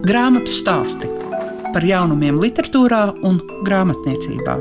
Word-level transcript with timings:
Grāmatu 0.00 0.48
stāsti 0.48 1.04
par 1.74 1.84
jaunumiem, 1.84 2.38
literatūrā 2.40 3.02
un 3.28 3.36
grāmatniecībā. 3.66 4.54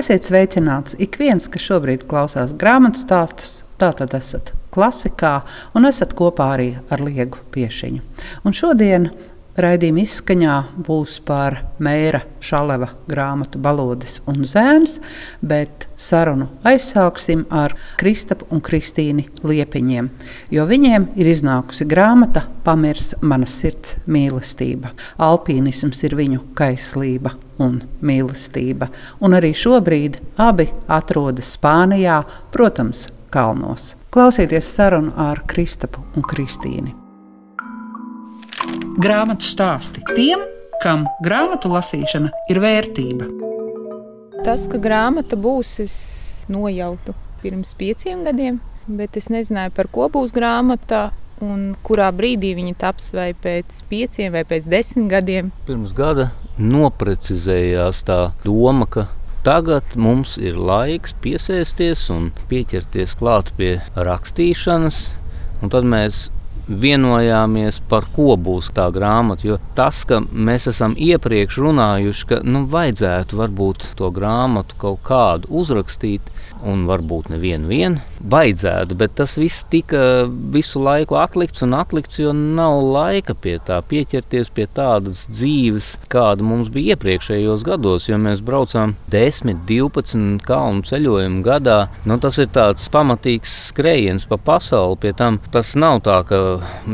Esiet 0.00 0.24
sveicināts 0.24 0.96
ik 0.96 1.20
viens, 1.20 1.50
kas 1.52 1.68
šobrīd 1.68 2.08
klausās 2.08 2.56
grāmatu 2.56 3.04
stāstus. 3.04 3.60
Tātad 3.76 4.16
esat 4.16 4.54
klasikā 4.72 5.42
un 5.76 5.84
esat 5.84 6.16
kopā 6.16 6.54
arī 6.56 6.70
ar 6.88 7.04
Liegu 7.04 7.44
Piešiņu. 7.52 8.00
Un 8.48 8.56
šodien 8.56 9.10
Raidījuma 9.56 10.02
izskaņā 10.02 10.54
būs 10.84 11.14
par 11.24 11.54
Mēra 11.80 12.18
Šaleva 12.44 12.90
grāmatu 13.08 13.56
Balodis 13.64 14.18
un 14.28 14.42
Zēns, 14.44 14.98
bet 15.40 15.86
sarunu 15.96 16.50
aizsāksim 16.68 17.46
ar 17.48 17.72
Kristapu 17.96 18.44
un 18.52 18.60
Kristīni 18.60 19.24
Liepiņiem, 19.48 20.10
jo 20.52 20.66
viņiem 20.68 21.06
ir 21.16 21.30
iznākusi 21.32 21.86
grāmata 21.88 22.42
Pamirs 22.66 23.14
manas 23.24 23.54
sirds 23.62 23.96
mīlestība. 24.04 24.92
Alpīnisms 25.24 26.04
ir 26.04 26.18
viņu 26.20 26.42
kaislība 26.58 27.32
un 27.56 27.80
mīlestība, 28.04 28.90
un 29.24 29.38
arī 29.40 29.54
šobrīd 29.56 30.20
abi 30.36 30.68
atrodas 30.84 31.54
Spānijā, 31.56 32.20
protams, 32.52 33.06
kalnos. 33.32 33.94
Klausieties 34.12 34.68
sarunu 34.76 35.16
ar 35.16 35.46
Kristapu 35.48 36.04
un 36.12 36.28
Kristīnu 36.28 37.05
grāmatu 39.02 39.46
stāsti 39.46 40.02
tiem, 40.16 40.42
kam 40.82 41.06
grāmatu 41.24 41.70
lasīšana 41.72 42.32
ir 42.52 42.60
vērtība. 42.62 43.28
Tas, 44.46 44.66
ka 44.70 44.78
grāmata 44.78 45.38
būs, 45.40 45.76
es 45.82 45.94
nojautu 46.52 47.16
pirms 47.42 47.74
pieciem 47.78 48.24
gadiem, 48.26 48.60
bet 48.86 49.16
es 49.18 49.30
nezināju, 49.32 49.74
par 49.76 49.90
ko 49.92 50.10
būs 50.12 50.34
grāmata. 50.34 51.10
Un 51.44 51.74
kurā 51.84 52.06
brīdī 52.16 52.54
viņa 52.56 52.78
taps, 52.80 53.10
vai 53.12 53.34
pēc 53.36 53.82
pieciem, 53.90 54.30
vai 54.32 54.46
pēc 54.48 54.64
desmit 54.72 55.10
gadiem? 55.10 55.50
Pirms 55.68 55.92
gada 55.92 56.30
noprecizējās 56.56 58.00
tā 58.08 58.20
doma, 58.40 58.86
ka 58.88 59.04
tagad 59.44 59.98
mums 60.00 60.38
ir 60.40 60.56
laiks 60.56 61.12
piesēsties 61.20 62.06
un 62.14 62.30
pieķerties 62.48 63.18
klāt 63.20 63.52
pie 63.58 63.74
rakstīšanas. 63.94 65.02
Un 65.60 65.72
tad 65.72 65.84
mēs 65.88 66.30
vienojāmies, 66.66 67.80
par 67.88 68.08
ko 68.14 68.34
būs 68.36 68.72
tā 68.76 68.88
grāmata. 68.94 69.46
Jo 69.46 69.58
tas, 69.78 70.02
ka 70.08 70.20
mēs 70.20 70.66
esam 70.72 70.96
iepriekš 70.98 71.60
runājuši, 71.62 72.26
ka 72.30 72.40
nu, 72.46 72.64
vajadzētu 72.70 73.38
varbūt 73.38 73.90
to 73.98 74.10
grāmatu 74.14 74.78
kaut 74.80 75.04
kādu 75.06 75.50
uzrakstīt, 75.62 76.32
un 76.66 76.86
varbūt 76.88 77.30
nevienu 77.34 77.70
vien, 77.70 78.00
vajadzētu, 78.30 78.96
bet 78.98 79.14
tas 79.18 79.36
viss 79.38 79.64
tika 79.70 80.26
visu 80.52 80.80
laiku 80.82 81.16
atlikts 81.20 81.64
un 81.66 81.74
atlikts, 81.78 82.18
jo 82.20 82.32
nav 82.36 82.80
laika 82.82 83.34
pie 83.34 83.56
tā 83.66 83.78
pieķerties 83.86 84.50
pie 84.54 84.66
tādas 84.76 85.24
dzīves, 85.30 85.92
kāda 86.12 86.44
mums 86.46 86.70
bija 86.72 86.96
iepriekšējos 86.96 87.64
gados, 87.66 88.08
jo 88.10 88.18
mēs 88.20 88.42
braucām 88.46 88.96
10, 89.12 89.62
12 89.68 90.42
kalnu 90.46 90.84
ceļojumu 90.86 91.42
gadā. 91.46 91.78
Nu, 92.06 92.18
tas 92.22 92.38
ir 92.42 92.50
tāds 92.54 92.88
pamatīgs 92.92 93.54
skrējiens 93.70 94.26
pa 94.30 94.38
pasauli, 94.40 94.98
pie 95.02 95.14
tam 95.16 95.38
tas 95.54 95.74
nav 95.78 96.02
tā, 96.06 96.20
ka 96.28 96.40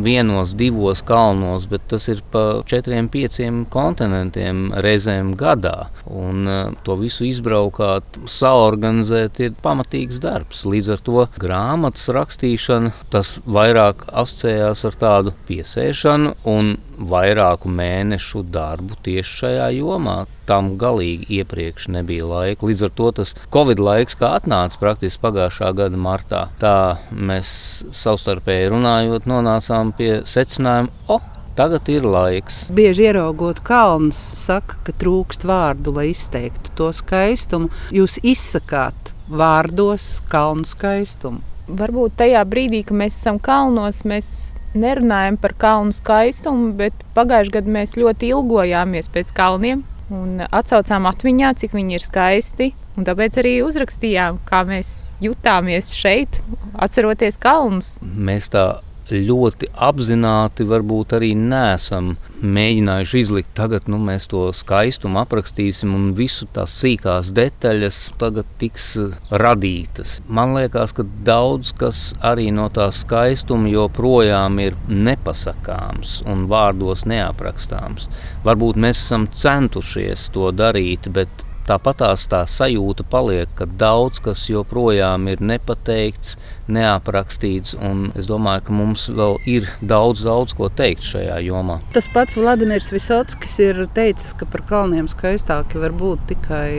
vienos, 0.04 0.54
divos 0.58 1.02
kalnos, 1.06 1.66
bet 1.70 1.86
tas 1.90 2.08
ir 2.12 2.22
pa 2.32 2.62
četriem, 2.68 3.08
pieciem 3.12 3.64
kontinentiem 3.72 4.70
reizēm 4.84 5.34
gadā. 5.38 5.88
Un 6.08 6.46
uh, 6.48 6.60
to 6.86 6.96
visu 7.00 7.26
izbraukāt, 7.28 8.20
saorganizēt 8.30 9.40
ir 9.44 9.56
pamatīgs 9.62 10.20
darbs. 10.22 10.64
Līdz 10.68 10.94
ar 10.96 11.04
to 11.06 11.21
grāmatas 11.40 12.08
rakstīšana 12.14 12.92
tas 13.12 13.36
vairāk 13.46 14.06
asociējās 14.08 14.84
ar 14.88 14.98
tādu 15.00 15.34
piesēšanu 15.48 16.34
un 16.48 16.74
vairāku 17.12 17.70
mēnešu 17.72 18.44
darbu 18.52 18.98
tieši 19.04 19.36
šajā 19.40 19.68
jomā. 19.78 20.22
Tam 20.46 20.72
galīgi 20.78 21.28
iepriekš 21.38 21.88
nebija 21.94 22.26
laika. 22.28 22.66
Līdz 22.66 22.86
ar 22.88 22.94
to 22.98 23.10
tas 23.18 23.34
Covid 23.54 23.82
laiks, 23.82 24.18
kā 24.18 24.34
atnāca 24.38 24.80
praktiski 24.80 25.22
pagājušā 25.22 25.72
gada 25.78 26.00
martā, 26.00 26.46
tā 26.62 26.76
mēs 27.12 27.52
savstarpēji 27.96 28.72
runājot, 28.74 29.28
nonācām 29.30 29.94
pie 29.96 30.10
secinājuma, 30.28 30.92
o, 31.08 31.20
Tagad 31.52 31.88
ir 31.92 32.06
laiks. 32.08 32.62
Bieži 32.72 33.10
ieraugot 33.10 33.58
kalnus, 33.60 34.16
saka, 34.16 34.78
ka 34.86 34.94
trūkst 34.96 35.44
vārdu, 35.44 35.92
lai 35.98 36.06
izteiktu 36.14 36.72
to 36.78 36.88
skaistumu. 36.96 37.68
Jūs 37.92 38.16
izsakāt 38.24 39.12
vārdos 39.28 40.22
kalnu 40.32 40.64
skaistumu. 40.64 41.42
Varbūt 41.68 42.16
tajā 42.22 42.40
brīdī, 42.48 42.80
kad 42.88 42.96
mēs 42.98 43.18
esam 43.20 43.36
kalnos, 43.40 44.00
mēs 44.08 44.52
nerunājam 44.72 45.36
par 45.40 45.52
kalnu 45.60 45.92
skaistumu, 45.92 46.72
bet 46.78 46.96
pagājušajā 47.16 47.56
gadā 47.58 47.74
mēs 47.76 47.98
ļoti 48.00 48.32
ilgojāmies 48.32 49.10
pēc 49.12 49.34
kalniem 49.36 49.84
un 50.12 50.40
atcaucām 50.48 51.04
atmiņā, 51.08 51.52
cik 51.60 51.76
viņi 51.76 51.98
ir 51.98 52.04
skaisti. 52.04 52.70
Un 52.96 53.06
tāpēc 53.08 53.38
arī 53.40 53.54
uzrakstījām, 53.64 54.40
kā 54.48 54.64
mēs 54.68 55.12
jutāmies 55.24 55.94
šeit, 55.96 56.40
atceroties 56.76 57.38
kalnus. 57.40 57.94
Mēs 58.00 58.50
tā 58.52 58.66
ļoti 59.10 59.68
apzināti 59.74 60.64
varbūt 60.68 61.16
arī 61.18 61.32
nesam 61.38 62.14
mēģinājuši 62.42 63.20
izlikt. 63.22 63.50
Tagad 63.58 63.86
nu, 63.90 63.98
mēs 64.02 64.26
to 64.30 64.44
skaistumu 64.56 65.20
aprakstīsim, 65.22 65.92
un 65.94 66.10
visu 66.18 66.48
tās 66.54 66.74
sīkās 66.82 67.32
detaļas 67.36 68.00
tagad 68.20 68.48
tiks 68.60 68.88
eh, 69.00 69.14
radītas. 69.42 70.20
Man 70.26 70.56
liekas, 70.56 70.94
ka 70.96 71.06
daudz 71.26 71.74
kas 71.78 72.02
arī 72.22 72.50
no 72.54 72.68
tā 72.72 72.88
skaistuma 72.94 73.70
joprojām 73.72 74.58
ir 74.62 74.78
nepasakāms 74.88 76.20
un 76.28 76.46
vārdos 76.50 77.06
neaprakstāms. 77.10 78.08
Varbūt 78.46 78.80
mēs 78.82 79.06
esam 79.06 79.28
centušies 79.30 80.30
to 80.34 80.50
darīt, 80.56 81.10
bet 81.14 81.46
Tāpat 81.68 82.00
tās 82.02 82.24
tā 82.26 82.42
sajūta 82.50 83.04
paliek, 83.06 83.50
ka 83.54 83.66
daudz 83.66 84.18
kas 84.24 84.40
joprojām 84.50 85.28
ir 85.30 85.42
nepateikts, 85.42 86.34
neaprakstīts, 86.72 87.76
un 87.78 88.08
es 88.18 88.26
domāju, 88.26 88.64
ka 88.66 88.74
mums 88.74 89.06
vēl 89.14 89.38
ir 89.46 89.68
daudz, 89.78 90.24
daudz 90.26 90.56
ko 90.58 90.66
teikt 90.72 91.06
šajā 91.06 91.38
jomā. 91.46 91.78
Tas 91.94 92.10
pats 92.10 92.34
Vladimirs 92.38 92.90
Visotskis 92.94 93.54
ir 93.62 93.84
teicis, 93.94 94.32
ka 94.38 94.48
par 94.50 94.66
kalniem 94.66 95.06
skaistāki 95.10 95.78
var 95.82 95.94
būt 95.94 96.26
tikai 96.32 96.72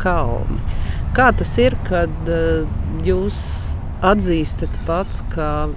kalni. 0.00 0.60
Kā 1.16 1.30
tas 1.36 1.52
ir, 1.60 1.76
kad 1.88 2.32
jūs 3.04 3.44
atzīstat 4.00 4.80
pats, 4.88 5.20
ka 5.34 5.68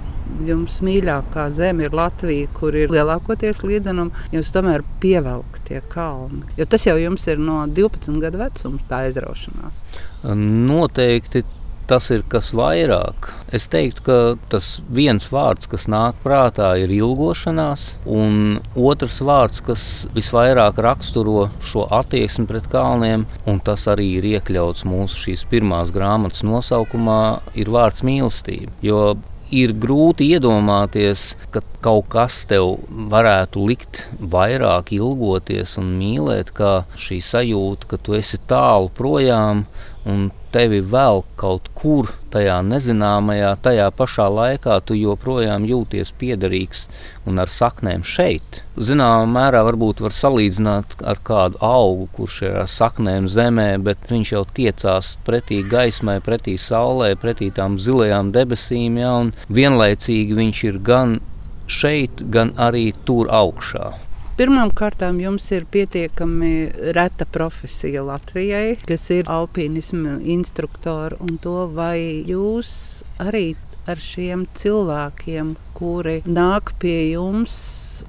jums 0.46 0.80
mīļākā 0.84 1.48
zeme 1.54 1.88
ir 1.88 1.96
Latvija, 1.96 2.50
kur 2.56 2.76
ir 2.78 2.92
lielākoties 2.94 3.62
līdzenumi, 3.66 4.26
jums 4.34 4.52
tomēr 4.54 4.84
pievelk 5.02 5.60
tie 5.68 5.82
kalni. 5.92 6.44
Jo 6.58 6.68
tas 6.70 6.86
jau 6.88 6.96
jums 7.00 7.26
ir 7.30 7.42
no 7.42 7.62
12 7.66 8.22
gadu 8.22 8.42
vecuma 8.42 8.88
tā 8.90 9.04
aizraušanās. 9.08 9.84
Noteikti 10.24 11.44
tas 11.88 12.08
ir 12.14 12.22
kas 12.32 12.50
vairāk. 12.56 13.28
Es 13.54 13.66
teiktu, 13.72 14.04
ka 14.06 14.16
tas 14.52 14.68
viens 14.94 15.26
vārds, 15.32 15.68
kas 15.70 15.86
nāk 15.90 16.16
prātā, 16.24 16.70
ir 16.80 16.92
ilgošanās, 16.94 17.84
un 18.08 18.58
otrs 18.74 19.20
vārds, 19.24 19.60
kas 19.64 19.84
visvairāk 20.16 20.80
raksturo 20.84 21.48
šo 21.64 21.86
attieksmi 22.00 22.48
pret 22.50 22.70
kalniem, 22.72 23.26
un 23.50 23.60
tas 23.64 23.86
arī 23.92 24.14
ir 24.18 24.30
iekļauts 24.34 24.86
mūsu 24.88 25.26
šīs 25.26 25.44
pirmās 25.50 25.92
grāmatas 25.94 26.44
nosaukumā, 26.46 27.20
ir 27.60 27.72
vārds 27.74 28.04
mīlestība. 28.06 28.72
Jo 28.84 29.04
ir 29.54 29.74
grūti 29.78 30.28
iedomāties, 30.34 31.32
ka 31.54 31.62
kaut 31.84 32.08
kas 32.12 32.42
tev 32.48 32.78
varētu 33.12 33.66
likt 33.68 34.06
vairāk 34.34 34.94
ilgoties 34.96 35.76
un 35.80 35.92
mīlēt, 35.98 36.54
kā 36.56 36.84
šī 36.96 37.20
sajūta, 37.24 37.90
ka 37.90 38.00
tu 38.00 38.16
esi 38.16 38.40
tālu 38.48 38.88
projām 38.96 39.66
un 40.08 40.30
tevi 40.54 40.78
vēl 40.84 41.22
kaut 41.40 41.70
kur 41.74 42.12
tajā 42.32 42.58
nezināmajā, 42.66 43.54
tajā 43.64 43.88
pašā 43.96 44.26
laikā 44.30 44.76
tu 44.86 44.96
joprojām 44.98 45.64
jūties 45.66 46.12
piederīgs 46.20 46.84
un 47.28 47.40
ar 47.42 47.50
saknēm 47.50 48.04
šeit. 48.06 48.62
Zināmā 48.76 49.24
mērā 49.32 49.64
varbūt 49.66 50.02
var 50.04 50.14
salīdzināt 50.14 51.00
ar 51.02 51.20
kādu 51.26 51.60
augu, 51.64 52.08
kurš 52.16 52.40
ir 52.46 52.58
ar 52.62 52.70
saknēm 52.70 53.28
zemē, 53.32 53.68
bet 53.86 54.08
viņš 54.12 54.34
jau 54.36 54.44
tiecās 54.56 55.14
pretī 55.26 55.62
gaismai, 55.68 56.20
pretī 56.24 56.56
saulē, 56.60 57.14
pretī 57.20 57.50
tām 57.54 57.78
zilajām 57.80 58.32
debesīm, 58.34 59.00
ja, 59.02 59.14
un 59.24 59.32
vienlaicīgi 59.48 60.42
viņš 60.42 60.66
ir 60.70 60.82
gan 60.86 61.18
šeit, 61.66 62.24
gan 62.30 62.54
arī 62.60 62.92
tur 63.04 63.30
augšā. 63.32 63.92
Pirmkārt, 64.34 64.98
jums 65.22 65.44
ir 65.54 65.62
pietiekami 65.70 66.54
reta 66.96 67.22
profesija 67.24 68.02
Latvijai, 68.02 68.80
kas 68.82 69.06
ir 69.14 69.30
alpīnisma 69.30 70.16
instruktori. 70.26 71.20
To, 71.44 71.68
vai 71.70 72.24
jūs 72.26 73.04
arī 73.22 73.52
ar 73.86 74.00
šiem 74.00 74.46
cilvēkiem, 74.56 75.54
kuri 75.76 76.16
nāk 76.26 76.72
pie 76.82 77.12
jums 77.12 77.56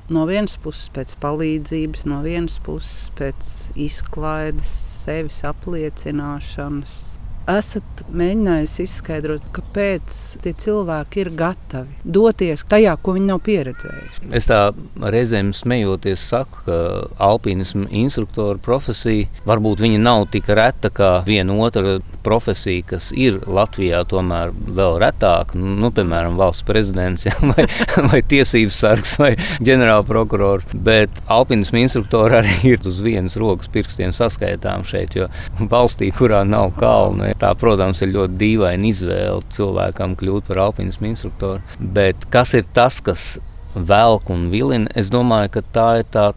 no 0.09 0.25
vienas 0.29 0.55
puses 0.61 0.89
pēc 0.95 1.15
palīdzības, 1.21 2.05
no 2.09 2.21
vienas 2.25 2.57
puses 2.63 3.11
pēc 3.19 3.51
izklaides, 3.87 4.71
sevis 5.03 5.43
apliecināšanas. 5.45 7.14
Esat 7.45 8.05
mēģinājusi 8.09 8.85
izskaidrot, 8.87 9.43
ka 9.53 9.61
kāpēc 9.75 10.15
tie 10.41 10.53
cilvēki 10.57 11.19
ir 11.21 11.29
gatavi 11.37 11.97
doties 12.17 12.63
tajā, 12.65 12.95
ko 13.03 13.13
viņi 13.17 13.27
nav 13.29 13.41
pieredzējuši. 13.45 14.29
Es 14.33 14.47
tā 14.49 14.59
reizēm 15.13 15.51
smejoties 15.53 16.23
saku, 16.31 16.63
ka 16.65 16.77
alpīnismu 17.21 17.85
instruktora 17.93 18.57
profesija 18.57 19.27
varbūt 19.45 19.83
nav 19.99 20.25
tik 20.33 20.47
reta 20.47 20.89
kā 20.89 21.11
viena 21.27 21.53
otra 21.61 21.99
profesija, 22.25 22.81
kas 22.95 23.11
ir 23.13 23.37
Latvijā 23.45 24.01
tomēr 24.09 24.49
vēl 24.51 24.97
retāk, 25.03 25.53
nu, 25.53 25.91
piemēram, 25.93 26.39
valsts 26.41 26.65
prezidents 26.65 27.27
ja, 27.27 27.35
vai, 27.51 27.67
vai 28.09 28.23
tiesības 28.25 28.79
sargs 28.81 29.15
vai 29.21 29.35
ģenerālprokurors. 29.61 30.73
Bet 30.73 31.21
alpīnismu 31.29 31.83
instruktori 31.83 32.39
arī 32.41 32.57
ir 32.73 32.89
uz 32.89 33.01
vienas 33.05 33.37
rokas 33.37 33.69
pirkstiem 33.69 34.15
saskaitām 34.15 34.85
šeit, 34.87 35.17
jo 35.19 35.29
valstī, 35.69 36.09
kurā 36.15 36.41
nav 36.47 36.73
kalnu, 36.79 37.34
tā, 37.41 37.51
protams, 37.59 38.01
ir 38.03 38.13
ļoti 38.15 38.39
dīvaina 38.41 38.89
izvēle 38.91 39.43
cilvēkam 39.55 40.15
kļūt 40.19 40.49
par 40.49 40.63
alpīnismu 40.69 41.11
instruktoru. 41.11 41.61
Bet 41.79 42.27
kas 42.33 42.55
ir 42.57 42.67
tas, 42.75 43.01
kas 43.03 43.35
velk 43.75 44.31
un 44.33 44.49
vilina? 44.53 44.91
Es 44.95 45.11
domāju, 45.13 45.57
ka 45.57 45.65
tā 45.75 45.89
ir 46.01 46.09
tā 46.13 46.29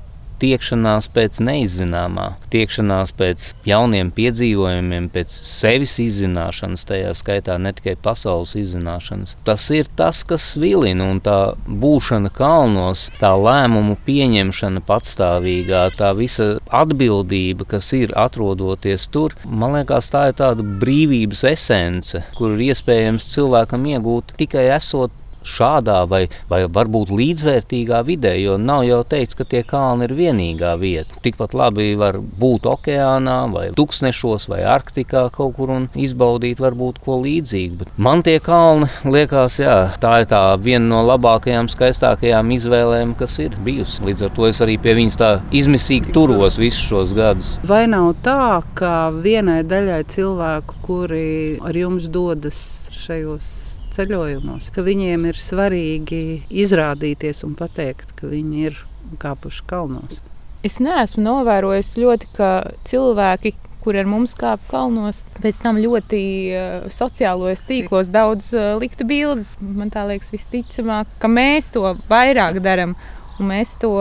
tiekšanās 0.43 1.09
pēc 1.15 1.41
neizzināmā, 1.45 2.29
tiekšanās 2.53 3.13
pēc 3.19 3.53
jauniem 3.69 4.11
piedzīvojumiem, 4.15 5.09
pēc 5.15 5.35
sevis 5.45 5.99
izzināšanas, 6.03 6.87
tajā 6.89 7.13
skaitā 7.19 7.59
ne 7.61 7.73
tikai 7.77 7.97
pasaules 8.03 8.55
izzināšanas. 8.59 9.37
Tas 9.47 9.67
ir 9.75 9.91
tas, 9.99 10.23
kas 10.29 10.51
vilina 10.61 11.09
un 11.13 11.21
tā 11.25 11.39
būšana 11.69 12.33
kalnos, 12.35 13.09
tā 13.21 13.33
lēmumu 13.39 13.99
pieņemšana 14.07 14.85
patstāvīgā, 14.89 15.85
tā 15.99 16.13
visa 16.19 16.49
atbildība, 16.75 17.67
kas 17.75 17.91
ir 17.99 18.15
atrodoties 18.19 19.09
tur, 19.13 19.37
man 19.45 19.79
liekas, 19.79 20.11
tā 20.13 20.29
ir 20.31 20.39
tāda 20.39 20.65
brīvības 20.83 21.45
esence, 21.53 22.23
kur 22.39 22.55
ir 22.57 22.69
iespējams 22.71 23.31
cilvēkam 23.35 23.87
iegūt 23.95 24.37
tikai 24.39 24.69
esot 24.77 25.15
šādā 25.49 26.03
vai, 26.11 26.25
vai 26.51 26.63
varbūt 26.69 27.13
līdzvērtīgā 27.15 28.03
vidē, 28.07 28.35
jo 28.43 28.57
nav 28.61 28.85
jau 28.87 29.01
teikts, 29.09 29.39
ka 29.39 29.47
tie 29.49 29.63
kalni 29.67 30.09
ir 30.09 30.15
vienīgā 30.19 30.75
vieta. 30.81 31.19
Tikpat 31.25 31.57
labi 31.57 31.91
var 31.99 32.19
būt 32.19 32.69
okeānā, 32.69 33.39
vai 33.53 33.69
tūkstnešos, 33.79 34.49
vai 34.53 34.63
Arktikā 34.69 35.29
kaut 35.35 35.57
kur 35.57 35.73
un 35.75 35.89
izbaudīt 35.99 36.61
varbūt 36.63 37.01
ko 37.05 37.21
līdzīgu. 37.25 37.81
Bet 37.83 38.01
man 38.09 38.25
tie 38.27 38.39
kalni 38.45 38.91
liekas, 39.09 39.59
jā, 39.63 39.79
tā 40.03 40.19
ir 40.23 40.31
tā 40.31 40.43
viena 40.63 40.87
no 40.89 41.03
labākajām, 41.09 41.71
skaistākajām 41.73 42.53
izvēlēm, 42.59 43.15
kas 43.19 43.39
ir 43.45 43.57
bijusi. 43.65 44.05
Līdz 44.09 44.29
ar 44.29 44.35
to 44.37 44.49
es 44.51 44.63
arī 44.65 44.79
pie 44.83 44.97
viņas 44.99 45.19
tā 45.21 45.33
izmisīgi 45.55 46.15
turos 46.17 46.59
visus 46.61 46.85
šos 46.89 47.15
gadus. 47.17 47.57
Vai 47.69 47.85
nav 47.91 48.13
tā, 48.25 48.61
ka 48.79 49.11
vienai 49.15 49.61
daļai 49.69 50.03
cilvēku, 50.13 50.83
kuri 50.87 51.27
ar 51.65 51.77
jums 51.77 52.09
dodas 52.13 52.61
šajos 52.99 53.78
ceļojumos, 53.95 54.71
ka 54.75 54.85
viņiem 54.87 55.29
ir 55.31 55.39
svarīgi 55.41 56.23
izrādīties 56.65 57.45
un 57.47 57.55
pateikt, 57.59 58.15
ka 58.19 58.31
viņi 58.31 58.67
ir 58.71 58.83
kāpuši 59.23 59.65
kalnos. 59.69 60.21
Es 60.67 60.81
neesmu 60.83 61.23
novērojis 61.23 61.95
ļoti, 62.01 62.31
ka 62.35 62.51
cilvēki, 62.89 63.55
kur 63.85 63.97
ar 63.97 64.09
mums 64.11 64.35
kāpj 64.39 64.67
kalnos, 64.73 65.23
pēc 65.39 65.61
tam 65.63 65.79
ļoti 65.81 66.23
uh, 66.51 66.89
sociālajos 66.93 67.63
tīklos 67.69 68.11
daudz 68.13 68.51
uh, 68.57 68.75
liktu 68.81 69.07
bildes. 69.09 69.55
Man 69.63 69.93
liekas, 69.95 70.33
visticamāk, 70.35 71.11
ka 71.23 71.31
mēs 71.31 71.71
to 71.77 71.95
vairāk 72.11 72.59
darām 72.65 72.97
un 73.39 73.53
mēs 73.53 73.79
to 73.81 73.95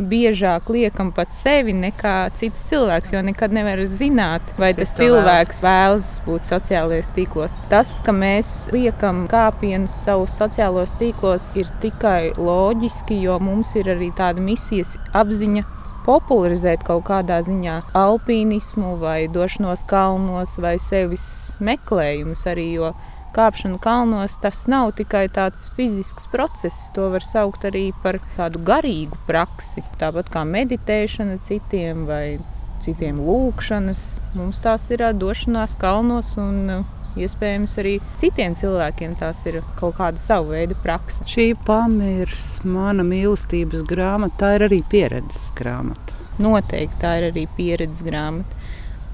biežāk 0.00 0.70
liekam 0.72 1.10
pat 1.14 1.34
sevi 1.36 1.74
nekā 1.76 2.30
cits 2.38 2.64
cilvēks, 2.70 3.12
jo 3.14 3.22
nekad 3.26 3.54
nevar 3.54 3.82
zināt, 3.90 4.44
vai 4.60 4.72
tas 4.76 4.94
cilvēks 4.98 5.60
vēlas 5.64 6.14
būt 6.26 6.48
sociālajos 6.48 7.10
tīklos. 7.16 7.58
Tas, 7.72 7.98
ka 8.06 8.14
mēs 8.16 8.70
liekam 8.74 9.26
kāpienus 9.30 9.94
savus 10.06 10.34
sociālos 10.40 10.94
tīklos, 11.00 11.50
ir 11.60 11.68
tikai 11.84 12.32
loģiski, 12.38 13.20
jo 13.26 13.38
mums 13.42 13.74
ir 13.78 13.92
arī 13.94 14.10
tāda 14.16 14.42
misijas 14.44 14.96
apziņa 15.16 15.66
popularizēt 16.06 16.82
kaut 16.86 17.04
kādā 17.10 17.40
ziņā 17.46 17.76
alpīnismu, 17.98 18.96
vai 19.02 19.28
došanos 19.32 19.84
kalnos, 19.90 20.56
vai 20.62 20.78
sevis 20.82 21.24
meklējumus 21.60 22.46
arī. 22.50 22.68
Jo 22.80 22.92
kāpšana 23.34 23.80
kalnos 23.82 24.36
tas 24.42 24.62
nav 24.70 24.92
tikai 24.98 25.26
tāds 25.32 25.68
fizisks 25.76 26.28
process, 26.32 26.76
to 26.94 27.08
var 27.14 27.24
saukt 27.24 27.66
arī 27.68 27.90
par 28.04 28.20
tādu 28.36 28.62
garīgu 28.66 29.18
praksi. 29.28 29.84
Tāpat 30.00 30.32
kā 30.34 30.44
meditēšana 30.48 31.40
citiem 31.46 32.06
vai 32.08 32.38
citiem 32.84 33.20
lūkšanas, 33.24 34.06
mums 34.38 34.62
tās 34.64 34.88
ir 34.92 35.04
došanās 35.20 35.76
kalnos 35.80 36.32
un 36.40 36.84
iespējams 37.18 37.74
arī 37.82 37.96
citiem 38.20 38.54
cilvēkiem 38.58 39.16
tās 39.20 39.42
ir 39.50 39.60
kaut 39.80 39.96
kāda 39.98 40.20
sava 40.22 40.54
veida 40.54 40.76
praksa. 40.82 41.26
Šī 41.28 41.52
pamirs, 41.66 42.60
mana 42.64 43.04
mīlestības 43.06 43.84
grāmata, 43.88 44.36
tā 44.44 44.54
ir 44.58 44.66
arī 44.70 44.80
pieredzes 44.90 45.50
grāmata. 45.58 46.16
Noteikti 46.40 47.02
tā 47.02 47.16
ir 47.20 47.30
arī 47.32 47.44
pieredzes 47.56 48.04
grāmata 48.06 48.60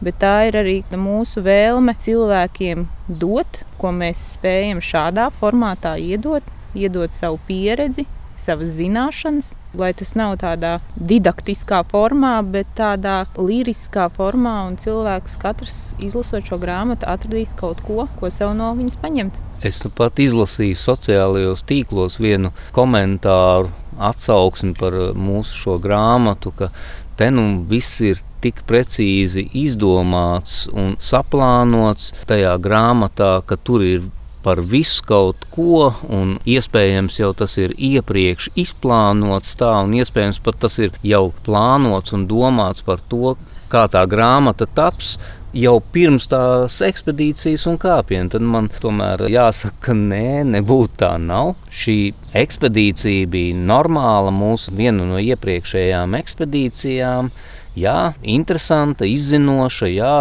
bet 0.01 0.21
tā 0.23 0.35
ir 0.49 0.59
arī 0.61 0.77
mūsu 0.93 1.43
vēlme 1.47 1.97
cilvēkiem 2.01 2.87
dot, 3.09 3.63
ko 3.81 3.93
mēs 3.93 4.35
spējam 4.37 4.83
šādā 4.85 5.31
formātā 5.41 5.97
iedot, 6.01 6.45
iedot 6.77 7.15
savu 7.17 7.41
pieredzi, 7.49 8.07
savas 8.37 8.77
zināšanas, 8.77 9.55
lai 9.77 9.93
tas 9.97 10.13
nav 10.19 10.37
tādā 10.41 10.77
didaktiskā 10.97 11.83
formā, 11.91 12.35
bet 12.45 12.69
tādā 12.79 13.25
liriskā 13.39 14.07
formā, 14.17 14.59
un 14.69 14.77
cilvēks 14.81 15.39
katrs 15.41 15.79
izlasot 16.03 16.47
šo 16.49 16.61
grāmatu 16.63 17.09
atradīs 17.09 17.57
kaut 17.57 17.81
ko, 17.87 18.07
ko 18.21 18.31
sev 18.33 18.55
no 18.59 18.73
viņas 18.77 19.01
paņemt. 19.03 19.41
Es 19.67 19.81
nu 19.85 19.91
pat 19.97 20.21
izlasīju 20.21 20.77
sociālajos 20.79 21.65
tīklos 21.67 22.21
vienu 22.21 22.53
komentāru 22.77 23.73
atsauksmi 23.97 24.77
par 24.77 24.97
mūsu 25.17 25.63
šo 25.63 25.79
grāmatu, 25.83 26.53
ka 26.53 26.71
te 27.17 27.31
nu 27.33 27.49
viss 27.69 28.03
ir 28.05 28.21
tik 28.47 28.63
precīzi 28.71 29.49
izdomāts 29.67 30.65
un 30.73 30.95
saplānots 31.03 32.13
tajā 32.31 32.55
grāmatā, 32.63 33.41
ka 33.47 33.59
tur 33.59 33.85
ir 33.85 34.07
par 34.47 34.61
visu 34.63 35.03
kaut 35.03 35.43
ko, 35.51 35.89
un 36.07 36.37
iespējams 36.47 37.17
jau 37.19 37.33
tas 37.35 37.57
ir 37.59 37.73
iepriekš 37.75 38.53
izplānots 38.63 39.57
tā, 39.59 39.73
un 39.83 39.97
iespējams 39.99 40.39
pat 40.47 40.61
tas 40.63 40.79
ir 40.79 40.95
jau 41.03 41.25
plānots 41.49 42.15
un 42.15 42.29
domāts 42.31 42.87
par 42.87 43.03
to, 43.11 43.35
kā 43.73 43.89
tā 43.91 44.05
grāmata 44.07 44.69
taps. 44.79 45.17
Jau 45.57 45.79
pirms 45.81 46.27
tās 46.29 46.77
ekspedīcijas 46.85 47.65
un 47.71 47.79
kāpienu, 47.81 48.29
tad 48.35 48.45
man 48.45 48.69
tomēr 48.83 49.25
jāsaka, 49.33 49.79
ka 49.87 49.95
nē, 49.97 50.45
nebūtu 50.53 50.99
tā 51.01 51.15
nav. 51.23 51.55
Šī 51.73 51.97
ekspedīcija 52.37 53.31
bija 53.33 53.57
normāla 53.57 54.35
mūsu 54.37 54.75
viena 54.77 55.07
no 55.09 55.23
iepriekšējām 55.23 56.19
ekspedīcijām. 56.21 57.33
Jā, 57.77 58.15
interesanta, 58.25 59.05
izzinoša, 59.05 59.89
jā, 59.93 60.13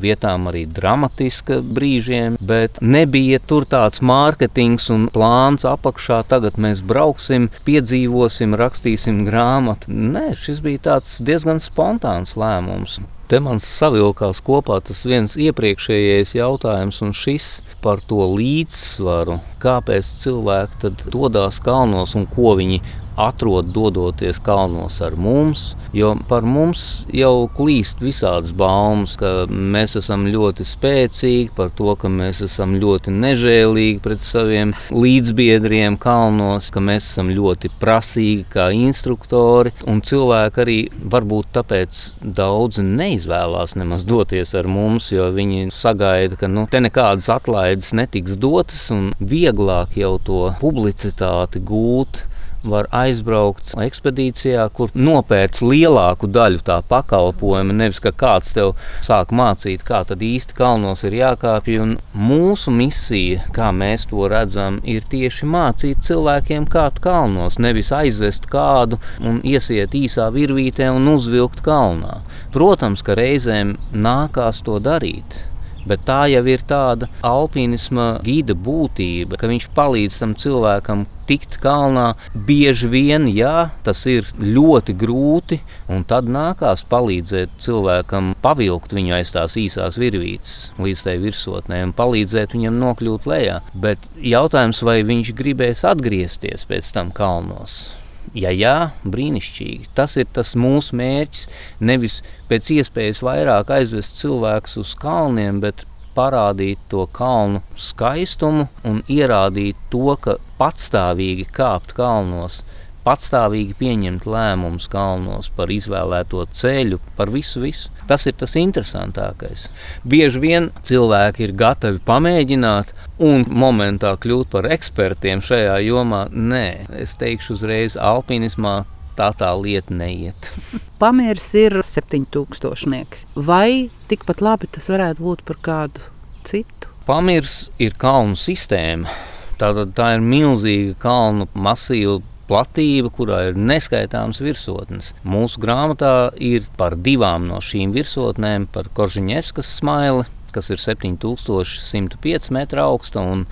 vietām 0.00 0.48
arī 0.48 0.62
dramatiska 0.72 1.58
brīžiem, 1.76 2.38
bet 2.40 2.80
nebija 2.80 3.42
tur 3.44 3.66
tāds 3.68 4.00
mārketings 4.00 4.88
un 4.94 5.10
plāns 5.12 5.68
apakšā. 5.68 6.22
Tagad 6.30 6.56
mēs 6.56 6.80
brauksim, 6.80 7.50
piedzīvosim, 7.68 8.56
rakstīsim 8.56 9.26
grāmatu. 9.28 9.92
Nē, 9.92 10.30
šis 10.46 10.64
bija 10.64 10.96
diezgan 11.20 11.60
spontāns 11.60 12.38
lēmums. 12.40 13.02
Te 13.28 13.38
man 13.40 13.60
savilkās 13.60 14.42
kopā 14.44 14.82
tas 14.84 14.98
viens 15.08 15.36
iepriekšējais 15.40 16.34
jautājums, 16.36 16.98
un 17.04 17.14
šis 17.16 17.46
par 17.84 18.02
to 18.04 18.20
līdzsvaru, 18.32 19.38
kāpēc 19.64 20.10
cilvēki 20.24 20.92
dodas 21.08 21.60
kalnos 21.64 22.12
un 22.20 22.28
ko 22.32 22.52
viņi 22.60 22.82
atrod 23.16 23.70
dodoties 23.74 24.38
kalnos 24.42 25.00
ar 25.04 25.16
mums. 25.16 25.74
Jo 25.94 26.14
par 26.28 26.42
mums 26.42 27.04
jau 27.14 27.46
klīst 27.54 28.00
visādas 28.02 28.50
baumas, 28.56 29.14
ka 29.18 29.46
mēs 29.48 29.94
esam 30.00 30.26
ļoti 30.32 30.66
spēcīgi, 30.66 31.52
par 31.54 31.70
to, 31.78 31.94
ka 31.98 32.10
mēs 32.10 32.42
esam 32.48 32.74
ļoti 32.82 33.14
nežēlīgi 33.14 34.00
pret 34.02 34.24
saviem 34.26 34.74
līdzbiedriem 34.90 35.98
kalnos, 36.02 36.70
ka 36.74 36.82
mēs 36.82 37.12
esam 37.12 37.30
ļoti 37.34 37.70
prasīgi 37.80 38.48
kā 38.50 38.70
instruktori. 38.74 39.74
Un 39.86 40.02
cilvēki 40.02 40.64
arī 40.64 40.78
varbūt 41.14 41.52
tāpēc 41.54 42.02
daudzi 42.24 42.82
neizvēlās 42.86 43.76
nemaz 43.78 44.02
doties 44.08 44.54
ar 44.58 44.66
mums, 44.70 45.12
jo 45.14 45.30
viņi 45.34 45.70
sagaida, 45.74 46.38
ka 46.40 46.50
nu, 46.50 46.66
te 46.70 46.82
nekādas 46.82 47.30
atlaides 47.32 47.94
netiks 47.94 48.38
dotas 48.40 48.88
un 48.94 49.12
vieglāk 49.20 49.94
jau 50.00 50.16
to 50.18 50.44
publicitāti 50.58 51.62
gūt 51.62 52.24
var 52.68 52.88
aizbraukt 52.94 53.74
ekspedīcijā, 53.84 54.66
kur 54.76 54.92
nopērts 54.94 55.62
lielāku 55.64 56.28
daļu 56.30 56.62
tā 56.66 56.80
pakalpojuma. 56.88 57.76
Nevis 57.76 58.00
ka 58.04 58.12
kāds 58.24 58.54
tev 58.56 58.74
sāk 59.04 59.32
mācīt, 59.34 59.84
kā 59.86 60.02
tad 60.08 60.24
īsti 60.24 60.56
kalnos 60.58 61.04
ir 61.06 61.18
jākāpj. 61.20 61.78
Un 61.84 61.96
mūsu 62.14 62.74
misija, 62.74 63.46
kā 63.54 63.70
mēs 63.74 64.08
to 64.10 64.28
redzam, 64.30 64.80
ir 64.84 65.06
tieši 65.10 65.48
mācīt 65.50 66.04
cilvēkiem 66.08 66.68
kāpt 66.72 67.02
kalnos, 67.04 67.60
nevis 67.62 67.92
aizvest 67.94 68.48
kādu 68.50 69.00
un 69.20 69.40
iesiet 69.44 69.96
īsā 69.96 70.30
virvītē 70.34 70.90
un 70.94 71.08
uzvilkt 71.14 71.64
kalnā. 71.64 72.20
Protams, 72.54 73.02
ka 73.04 73.18
reizēm 73.18 73.76
nākās 73.94 74.62
to 74.64 74.80
darīt 74.82 75.44
Bet 75.88 76.06
tā 76.08 76.24
jau 76.32 76.44
ir 76.48 76.64
tāda 76.68 77.08
alpinisma 77.24 78.18
gida 78.24 78.56
būtība, 78.56 79.38
ka 79.40 79.50
viņš 79.50 79.68
palīdz 79.76 80.20
tam 80.22 80.34
cilvēkam 80.38 81.04
tikt 81.28 81.58
kalnā. 81.62 82.14
Bieži 82.34 82.90
vien, 82.92 83.28
jā, 83.32 83.70
tas 83.86 84.04
ir 84.10 84.28
ļoti 84.40 84.96
grūti, 85.00 85.60
un 85.92 86.04
tad 86.08 86.28
nākās 86.28 86.84
palīdzēt 86.90 87.56
cilvēkam 87.64 88.34
pavilkt 88.44 88.94
viņu 88.96 89.16
aiz 89.18 89.32
tās 89.34 89.58
īsās 89.60 89.98
virvītes 90.00 90.72
līdz 90.80 91.04
tai 91.08 91.18
virsotnē 91.22 91.82
un 91.86 91.96
palīdzēt 91.96 92.56
viņam 92.56 92.80
nokļūt 92.84 93.28
lejā. 93.30 93.60
Bet 93.74 94.08
jautājums, 94.20 94.84
vai 94.86 95.00
viņš 95.06 95.34
gribēs 95.36 95.84
atgriezties 95.88 96.68
pēc 96.68 96.94
tam 96.96 97.12
kalnos? 97.14 98.03
Ja 98.34 98.50
jā, 98.50 98.90
brīnišķīgi. 99.06 99.92
Tas 99.94 100.16
ir 100.18 100.26
tas 100.34 100.54
mūsu 100.58 100.96
mērķis. 100.98 101.46
Nevis 101.78 102.20
pēc 102.50 102.72
iespējas 102.80 103.22
vairāk 103.22 103.70
aizvest 103.76 104.18
cilvēkus 104.18 104.78
uz 104.82 104.94
kalniem, 104.98 105.60
bet 105.62 105.84
parādīt 106.14 106.82
to 106.90 107.06
kalnu 107.14 107.62
skaistumu 107.78 108.68
un 108.86 109.02
ierādīt 109.10 109.78
to, 109.90 110.16
ka 110.18 110.38
patstāvīgi 110.58 111.46
kāpt 111.54 111.94
kalnos 111.96 112.62
patstāvīgi 113.04 113.76
pieņemt 113.78 114.24
lēmumus 114.28 114.88
kalnos 114.92 115.50
par 115.54 115.72
izvēlēto 115.72 116.44
ceļu, 116.56 117.00
par 117.18 117.32
visu, 117.34 117.62
visu. 117.64 117.92
Tas 118.08 118.26
ir 118.28 118.36
tas 118.40 118.56
interesantākais. 118.60 119.68
Bieži 120.08 120.40
vien 120.40 120.70
cilvēki 120.84 121.46
ir 121.48 121.54
gatavi 121.60 122.00
pamēģināt 122.04 122.94
un 123.24 123.44
momentā 123.48 124.14
kļūt 124.20 124.50
par 124.54 124.68
ekspertiem 124.72 125.44
šajā 125.44 125.78
jomā. 125.84 126.26
Nē, 126.32 126.66
es 127.00 127.16
teikšu 127.20 127.58
uzreiz, 127.58 127.98
alpinismā 128.00 128.82
tā 129.18 129.30
tā 129.38 129.52
lieta 129.58 129.94
neiet. 129.94 130.50
Pamērs 131.02 131.50
ir 131.60 131.78
7000. 131.84 133.28
Vai 133.36 133.90
tikpat 134.10 134.42
labi 134.44 134.70
tas 134.74 134.90
varētu 134.90 135.24
būt 135.24 135.44
par 135.46 135.60
kādu 135.64 136.10
citu? 136.48 136.90
Pamirs 137.04 137.68
ir 137.82 137.96
kalnu 138.00 138.36
sistēma. 138.40 139.12
Tātad 139.60 139.92
tā 139.94 140.14
ir 140.16 140.22
milzīga 140.24 140.96
kalnu 141.02 141.46
masīva 141.54 142.18
platība, 142.48 143.10
kurā 143.14 143.40
ir 143.48 143.58
neskaitāms 143.58 144.40
virsotnes. 144.44 145.12
Mūsu 145.24 145.62
grāmatā 145.62 146.32
ir 146.36 146.66
par 146.78 146.96
divām 146.96 147.48
no 147.50 147.60
šīm 147.64 147.94
virsotnēm, 147.94 148.68
par 148.72 148.90
Koržiņevskas 148.96 149.76
smaili, 149.80 150.26
kas 150.54 150.70
ir 150.70 150.82
7105 150.82 152.52
metru 152.54 152.84
augsta, 152.84 153.24
un 153.24 153.46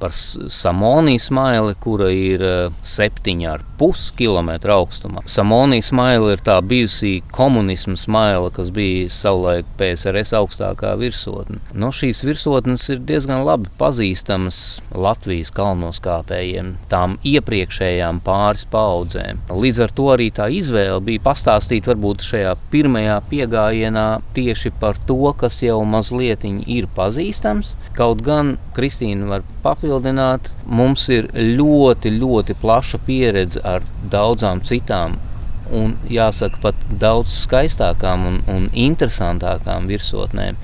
par 0.00 0.14
Samonijas 0.14 1.28
maili, 1.30 1.74
kura 1.80 2.08
ir 2.12 2.42
7,5 2.82 4.14
km 4.16 4.50
augstumā. 4.72 5.22
Samonijas 5.28 5.92
maila 5.96 6.32
ir 6.34 6.42
tā 6.44 6.56
bijusī 6.64 7.20
komunisma 7.34 7.98
smaila, 8.00 8.50
kas 8.54 8.72
bija 8.74 9.10
savulaik 9.12 9.68
PSRS 9.80 10.32
augstākā 10.40 10.94
virsotne. 11.00 11.60
No 11.74 11.92
šīs 11.94 12.24
virsotnes 12.26 12.88
ir 12.92 13.02
diezgan 13.06 13.44
labi 13.46 13.70
pazīstamas 13.80 14.80
Latvijas 14.94 15.52
kalnoskāpējiem, 15.56 16.74
tām 16.90 17.18
iepriekšējām 17.26 18.22
pāris 18.26 18.66
paudzēm. 18.72 19.44
Līdz 19.52 19.84
ar 19.86 19.94
to 19.96 20.08
arī 20.14 20.30
tā 20.34 20.48
izvēle 20.54 21.00
bija 21.04 21.24
pastāstīt 21.28 21.88
varbūt 21.90 22.24
šajā 22.26 22.56
pirmajā 22.72 23.20
piegājienā 23.30 24.08
tieši 24.36 24.72
par 24.80 24.98
to, 25.08 25.20
kas 25.36 25.60
jau 25.64 25.80
mazliet 25.84 26.44
ir 26.44 26.86
pazīstams. 26.96 27.74
Kaut 27.96 28.22
gan 28.24 28.54
Kristīna 28.76 29.28
var 29.28 29.44
papildināt, 29.64 30.52
mums 30.66 31.08
ir 31.12 31.30
ļoti, 31.34 32.14
ļoti 32.18 32.56
plaša 32.60 33.00
pieredze 33.06 33.62
ar 33.64 33.86
daudzām 34.12 34.62
citām 34.66 35.18
un 35.70 35.94
jāsaka 36.10 36.60
pat 36.62 36.86
daudz 37.00 37.34
skaistākām 37.46 38.26
un, 38.26 38.38
un 38.50 38.70
interesantākām 38.74 39.90
virsotnēm. 39.90 40.58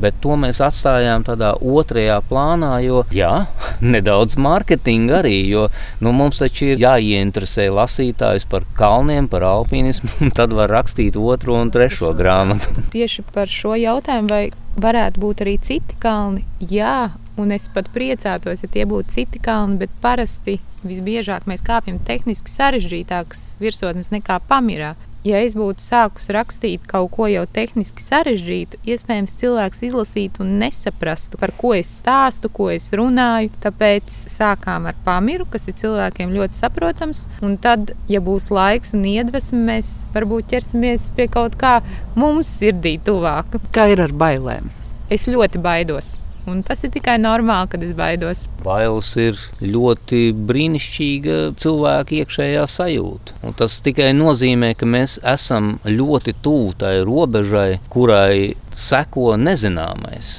Bet 0.00 0.16
to 0.24 0.32
mēs 0.40 0.62
atstājām 0.64 1.26
tādā 1.26 1.50
otrajā 1.60 2.20
plānā, 2.24 2.70
jo 2.80 3.02
jā, 3.12 3.32
nedaudz 3.94 4.38
mārketinga 4.40 5.18
arī. 5.20 5.36
Jo 5.50 5.66
nu, 6.00 6.14
mums 6.16 6.40
taču 6.40 6.70
ir 6.70 6.80
jāieinteresē 6.80 7.68
lasītājs 7.76 8.48
par 8.48 8.64
kalniem, 8.78 9.28
par 9.28 9.44
alpinismu, 9.48 10.12
un 10.24 10.32
tad 10.36 10.54
var 10.56 10.72
rakstīt 10.72 11.18
otro 11.20 11.58
un 11.60 11.72
trešo 11.74 12.14
grāmatu. 12.16 12.88
Tieši 12.94 13.26
par 13.34 13.52
šo 13.52 13.76
jautājumu, 13.76 14.32
vai 14.32 14.44
varētu 14.80 15.20
būt 15.20 15.44
arī 15.44 15.58
citi 15.60 16.00
kalni? 16.00 16.46
Jā, 16.64 17.10
un 17.40 17.54
es 17.56 17.68
pat 17.74 17.90
priecātos, 17.94 18.64
ja 18.64 18.72
tie 18.72 18.86
būtu 18.88 19.16
citi 19.16 19.42
kalni, 19.42 19.80
bet 19.82 19.94
parasti 20.04 20.58
visbiežāk 20.86 21.48
mēs 21.50 21.64
kāpjam 21.66 22.00
tehniski 22.06 22.52
sarežģītākas 22.52 23.54
virsotnes 23.60 24.12
nekā 24.14 24.40
pamirā 24.48 24.94
ja 25.26 25.40
es 25.44 25.54
būtu 25.56 25.82
sākus 25.84 26.28
rakstīt 26.32 26.86
kaut 26.88 27.10
ko 27.14 27.28
jau 27.30 27.44
tehniski 27.52 28.02
sarežģītu, 28.04 28.80
iespējams, 28.88 29.34
cilvēks 29.40 29.82
izlasītu 29.90 30.44
un 30.44 30.56
nesaprastu, 30.62 31.40
par 31.40 31.52
ko 31.58 31.74
es 31.76 31.90
stāstu, 32.00 32.50
ko 32.52 32.70
es 32.72 32.88
runāju. 32.96 33.52
Tāpēc 33.60 34.08
sākām 34.32 34.88
ar 34.90 34.96
pamiru, 35.04 35.46
kas 35.50 35.68
ir 35.68 35.76
cilvēkiem 35.80 36.32
ļoti 36.36 36.56
saprotams. 36.56 37.26
Un 37.44 37.58
tad, 37.60 37.94
ja 38.10 38.22
būs 38.24 38.50
laiks 38.54 38.94
un 38.96 39.04
iedvesma, 39.10 39.60
mēs 39.74 39.92
varbūt 40.14 40.54
ķersimies 40.54 41.10
pie 41.16 41.28
kaut 41.32 41.58
kā 41.60 41.78
mums 42.18 42.50
sirdī 42.60 42.96
tuvāka. 43.04 43.62
Kā 43.74 43.90
ir 43.92 44.04
ar 44.06 44.16
bailēm? 44.16 44.72
Es 45.12 45.28
ļoti 45.28 45.60
baidos. 45.62 46.16
Un 46.50 46.64
tas 46.66 46.82
ir 46.82 46.90
tikai 46.90 47.14
normāli, 47.22 47.70
kad 47.70 47.84
es 47.86 47.92
baidos. 47.94 48.46
Bailes 48.64 49.10
ir 49.22 49.38
ļoti 49.62 50.22
brīnišķīga 50.48 51.36
cilvēka 51.62 52.16
iekšējā 52.20 52.64
sajūta. 52.74 53.36
Un 53.46 53.54
tas 53.58 53.78
tikai 53.84 54.10
nozīmē, 54.18 54.72
ka 54.78 54.88
mēs 54.88 55.20
esam 55.22 55.76
ļoti 55.86 56.34
tuvu 56.42 56.72
tai 56.80 56.96
robežai, 57.06 57.78
kurai 57.92 58.56
seko 58.74 59.36
nezināmais. 59.38 60.32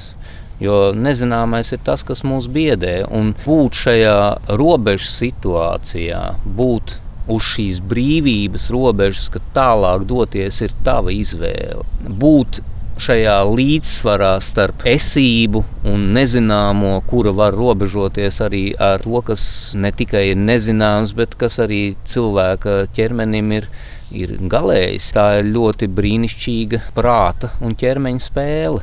Jo 0.62 0.92
nezināmais 0.94 1.72
ir 1.74 1.80
tas, 1.86 2.04
kas 2.06 2.20
mūs 2.28 2.50
biedē. 2.52 3.00
Un 3.10 3.32
būt 3.46 3.80
šajā 3.86 4.18
robežas 4.60 5.16
situācijā, 5.22 6.20
būt 6.44 6.98
uz 7.32 7.46
šīs 7.54 7.80
brīvības 7.88 8.68
robežas, 8.74 9.30
ka 9.32 9.40
tālāk 9.56 10.04
doties 10.10 10.60
ir 10.66 10.76
tava 10.84 11.14
izvēle. 11.14 11.86
Būt 12.04 12.60
šajā 13.02 13.36
līdzsvarā 13.50 14.32
starp 14.44 14.84
esību 14.86 15.62
un 15.90 16.04
nezināmo, 16.14 16.92
kura 17.10 17.32
var 17.34 17.56
robežoties 17.58 18.38
arī 18.44 18.62
ar 18.78 19.02
to, 19.02 19.22
kas 19.26 19.44
ne 19.78 19.90
tikai 19.94 20.28
ir 20.32 20.38
nezināms, 20.38 21.14
bet 21.18 21.34
kas 21.40 21.58
arī 21.62 21.82
cilvēka 22.08 22.84
ķermenim 22.96 23.58
ir. 23.58 23.68
Ir 24.12 24.34
galējis. 24.52 25.06
Tā 25.16 25.22
ir 25.38 25.46
ļoti 25.54 25.86
brīnišķīga 25.96 26.82
prāta 26.92 27.48
un 27.64 27.72
ķermeņa 27.80 28.20
spēle. 28.20 28.82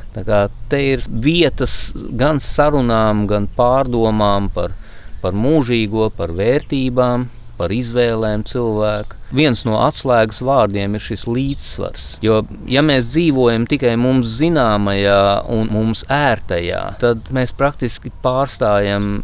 Te 0.72 0.80
ir 0.82 1.04
vietas 1.06 1.76
gan 1.94 2.42
sarunām, 2.42 3.28
gan 3.30 3.46
pārdomām 3.54 4.48
par, 4.50 4.74
par 5.22 5.38
mūžīgo, 5.38 6.08
par 6.18 6.34
vērtībām, 6.34 7.28
par 7.60 7.74
izvēlēm 7.74 8.46
cilvēka. 8.48 9.18
Viens 9.36 9.66
no 9.68 9.76
atslēgas 9.84 10.40
vārdiem 10.44 10.96
ir 10.96 11.04
šis 11.04 11.26
līdzsvars. 11.28 12.06
Jo, 12.24 12.40
ja 12.70 12.82
mēs 12.84 13.12
dzīvojam 13.12 13.68
tikai 13.70 13.92
mums 14.00 14.32
zināmajā 14.40 15.20
un 15.52 15.68
mums 15.74 16.06
ērtajā, 16.08 16.82
tad 17.02 17.28
mēs 17.36 17.52
praktiski 17.56 18.12
pārstājam 18.24 19.20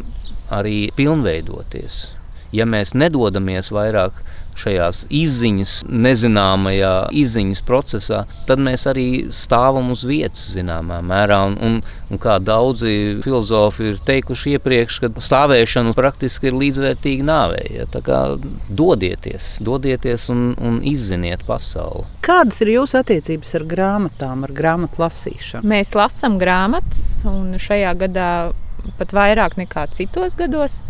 arī 0.53 0.91
pilnveidoties. 0.95 2.03
Ja 2.55 2.67
mēs 2.69 2.93
nedodamies 2.95 3.73
vairāk 3.75 4.21
šajās 4.57 5.03
izziņas, 5.13 5.73
nezināmajā 5.87 6.93
izziņas 7.15 7.61
procesā, 7.67 8.23
tad 8.49 8.61
mēs 8.63 8.87
arī 8.89 9.07
stāvam 9.33 9.91
uz 9.93 10.03
vietas 10.07 10.47
zināmā 10.55 10.99
mērā. 11.05 11.39
Un, 11.51 11.57
un, 11.63 11.77
un 12.11 12.21
kā 12.21 12.37
daudzi 12.43 13.19
filozofi 13.23 13.91
ir 13.91 14.01
teikuši 14.07 14.57
iepriekš, 14.57 14.99
ka 15.03 15.11
stāvēšana 15.27 15.93
praktiski 15.97 16.51
ir 16.51 16.59
līdzvērtīga 16.61 17.27
nāvei. 17.27 17.65
Ja? 17.79 17.87
Tā 17.93 18.03
kā 18.05 18.21
dodieties, 18.69 19.57
dodieties 19.63 20.29
un, 20.33 20.51
un 20.57 20.81
izziniet 20.87 21.45
pasauli. 21.47 22.07
Kādas 22.25 22.61
ir 22.65 22.73
jūsu 22.75 22.99
attiecības 23.01 23.55
ar 23.59 23.67
grāmatām, 23.69 24.45
ar 24.47 24.55
grāmatu 24.55 25.03
lasīšanu? 25.05 25.67
Mēs 25.67 25.93
lasām 25.97 26.39
grāmatas, 26.41 27.03
un 27.27 27.55
šajā 27.61 27.93
gadā 28.01 28.29
pat 28.97 29.13
vairāk 29.15 29.57
nekā 29.59 29.87
citos 29.95 30.37
gados 30.37 30.81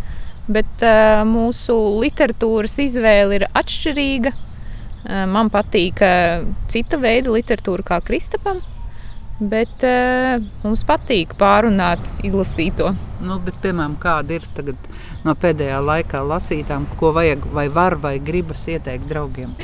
bet 0.48 0.84
uh, 0.84 1.22
mūsu 1.28 1.76
literatūras 2.02 2.78
izvēle 2.82 3.40
ir 3.40 3.46
atšķirīga. 3.52 4.34
Uh, 4.34 5.24
man 5.30 5.52
patīk 5.52 6.02
uh, 6.04 6.48
cita 6.72 6.98
veida 7.00 7.32
literatūra, 7.34 7.86
kā 7.86 8.00
Kristapam. 8.04 8.62
Bet 9.38 9.84
uh, 9.86 10.40
mums 10.64 10.82
patīk 10.82 11.36
pārunāt 11.38 12.02
izlasīto. 12.26 12.90
Nu, 13.22 13.36
bet, 13.42 13.60
piemēram, 13.62 13.94
kāda 13.98 14.34
ir 14.38 14.74
no 15.26 15.34
pēdējā 15.38 15.78
laikā 15.82 16.22
lasītām, 16.26 16.88
ko 16.98 17.12
vajag, 17.14 17.46
vai 17.54 17.68
var, 17.70 17.94
vai 18.02 18.16
gribas 18.22 18.64
ieteikt 18.70 19.06
draugiem? 19.10 19.54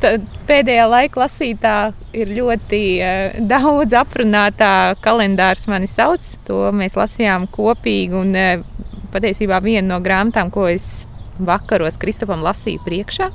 Tad 0.00 0.24
pēdējā 0.48 0.84
laika 0.88 1.24
lasītā 1.24 1.74
ir 2.16 2.32
ļoti 2.36 2.82
uh, 3.02 3.38
daudz 3.50 3.96
aprunātā 3.98 4.72
kalendārs, 5.04 5.66
mani 5.68 5.90
sauc. 5.90 6.24
To 6.48 6.68
mēs 6.72 6.96
lasījām 6.96 7.48
kopīgi. 7.52 8.14
Un, 8.16 8.32
uh, 8.38 8.77
patiesībā 9.12 9.60
viena 9.64 9.94
no 9.94 10.00
grāmatām, 10.04 10.52
ko 10.54 10.68
es 10.70 11.06
vakaros 11.38 11.98
Kristofam 12.00 12.42
lasīju 12.46 12.82
priekšā. 12.86 13.30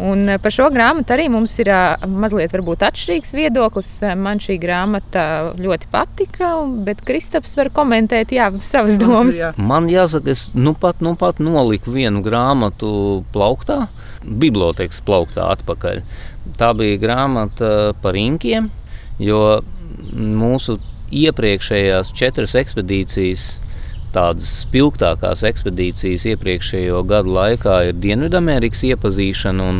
Un 0.00 0.24
par 0.40 0.54
šo 0.54 0.70
grāmatu 0.72 1.12
arī 1.12 1.26
mums 1.30 1.52
ir 1.60 1.68
mazliet 2.08 2.54
atšķirīgs 2.54 3.34
viedoklis. 3.36 3.90
Man 4.16 4.40
šī 4.40 4.56
grāmata 4.60 5.52
ļoti 5.60 5.90
patika, 5.92 6.54
bet 6.86 7.04
Kristaps 7.04 7.52
var 7.58 7.68
komentēt 7.76 8.32
jā, 8.32 8.48
savas 8.64 8.96
domas. 9.00 9.36
Man 9.60 9.90
jāsaka, 9.92 10.32
es 10.32 10.48
nu 10.56 10.72
pat, 10.72 11.04
nu 11.04 11.12
pat 11.20 11.42
noliku 11.44 11.92
vienu 11.92 12.24
grāmatu 12.24 13.22
plauktā, 13.34 13.86
bibliotekas 14.24 15.02
plauktā 15.04 15.50
atpakaļ. 15.58 16.00
Tā 16.58 16.72
bija 16.78 16.98
grāmata 17.02 17.92
par 18.02 18.16
inkiem, 18.16 18.70
jo 19.20 19.60
mūsu 20.16 20.80
iepriekšējās 21.12 22.14
četras 22.16 22.56
ekspedīcijas 22.56 23.50
tādas 24.14 24.50
spilgtākās 24.62 25.44
ekspedīcijas 25.48 26.26
iepriekšējo 26.32 27.02
gadu 27.08 27.34
laikā 27.36 27.78
ir 27.88 28.00
Dienvidamerikas 28.02 28.84
iepazīšana. 28.90 29.70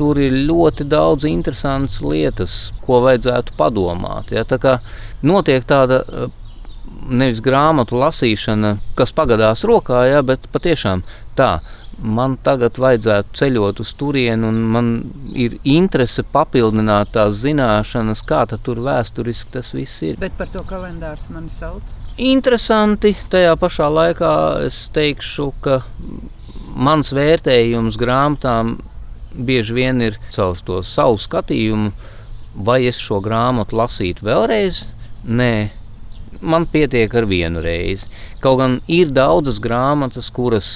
Tur 0.00 0.20
ir 0.22 0.38
ļoti 0.48 0.86
daudz 0.90 1.28
interesantas 1.28 2.00
lietas, 2.02 2.56
ko 2.84 3.02
vajadzētu 3.04 3.58
padomāt. 3.58 4.32
Ja? 4.34 4.46
Tā 4.48 4.58
kā 4.62 4.78
notiek 5.22 5.66
tāda 5.68 6.02
eh, 6.02 6.26
nevis 7.08 7.42
grāmatu 7.44 7.98
lasīšana, 8.00 8.76
kas 8.98 9.14
pagadās 9.14 9.64
rokā, 9.68 10.04
ja, 10.10 10.22
bet 10.26 10.48
patiešām 10.52 11.04
tā 11.38 11.58
man 11.98 12.36
tagad 12.42 12.78
vajadzētu 12.80 13.38
ceļot 13.38 13.82
uz 13.84 13.92
turieni, 13.98 14.48
un 14.48 14.60
man 14.74 14.88
ir 15.30 15.58
interese 15.62 16.24
papildināt 16.26 17.12
tās 17.14 17.38
zināšanas, 17.42 18.24
kā 18.26 18.44
tur 18.54 18.82
vēsturiski 18.84 19.54
tas 19.54 19.72
viss 19.74 20.02
ir. 20.02 20.18
Bet 20.20 20.34
par 20.38 20.50
to 20.52 20.64
kalendārs 20.68 21.28
man 21.30 21.48
sauc. 21.52 21.94
Interesanti. 22.14 23.16
Tajā 23.30 23.56
pašā 23.58 23.88
laikā 23.90 24.34
es 24.68 24.84
teikšu, 24.94 25.48
ka 25.64 25.80
mans 26.74 27.10
vērtējums 27.14 27.98
grāmatām 27.98 28.76
bieži 29.34 29.74
vien 29.74 30.02
ir 30.02 30.18
caur 30.30 30.60
to 30.62 30.82
savu 30.86 31.18
skatījumu. 31.18 31.90
Vai 32.54 32.84
es 32.86 33.00
šo 33.02 33.18
grāmatu 33.18 33.74
lasītu 33.80 34.28
vēlreiz? 34.28 34.84
Nē, 35.26 35.72
man 36.38 36.68
pietiek 36.70 37.10
ar 37.18 37.26
vienu 37.26 37.64
reizi. 37.64 38.06
Kaut 38.38 38.60
gan 38.62 38.78
ir 38.86 39.10
daudzas 39.10 39.58
grāmatas, 39.58 40.30
kuras 40.30 40.70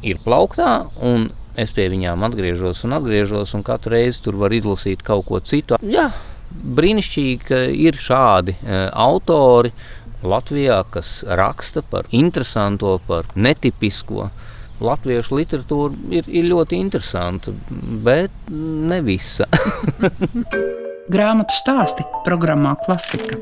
ir 0.00 0.16
plauktā, 0.24 0.86
un 0.96 1.28
es 1.60 1.76
pie 1.76 1.90
viņām 1.92 2.24
atgriežos 2.24 2.86
un 2.88 2.96
atgriežos, 2.96 3.52
un 3.52 3.66
katru 3.66 3.98
reizi 3.98 4.24
tur 4.24 4.40
var 4.40 4.56
izlasīt 4.56 5.04
kaut 5.04 5.26
ko 5.28 5.42
citu. 5.44 5.76
Jā, 5.84 6.08
brīnišķīgi, 6.52 7.38
ka 7.48 7.60
ir 7.68 7.98
šādi 8.00 8.56
e, 8.56 8.80
autori 8.92 9.72
Latvijā, 10.22 10.82
kas 10.90 11.22
raksta 11.26 11.82
par 11.82 12.06
interesanto, 12.14 12.98
par 13.06 13.26
netipisko. 13.34 14.30
Latviešu 14.82 15.38
literatūra 15.38 15.94
ir, 16.14 16.26
ir 16.26 16.46
ļoti 16.50 16.78
interesanta, 16.78 17.54
bet 18.06 18.34
ne 18.50 19.00
visa. 19.04 19.46
Grāmatu 21.14 21.54
stāsti 21.58 22.06
programmā 22.26 22.74
Klasika. 22.84 23.38